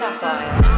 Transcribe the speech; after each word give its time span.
Sapphire. 0.00 0.69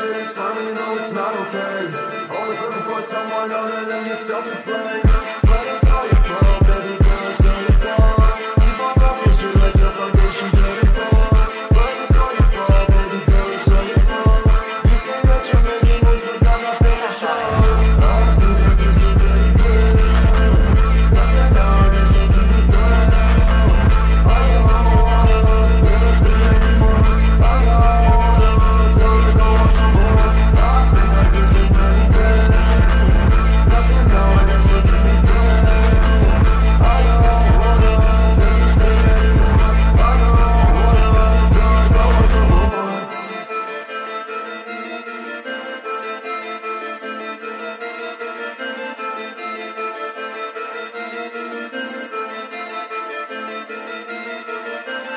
Shit 0.00 0.16
is 0.16 0.36
you 0.36 0.74
know 0.74 0.96
it's 0.98 1.12
not 1.12 1.34
okay. 1.42 1.78
Always 2.36 2.60
looking 2.60 2.84
for 2.88 3.00
someone 3.02 3.50
other 3.50 3.84
than 3.84 4.06
yourself 4.06 4.44
to 4.50 4.56
blame. 4.64 5.09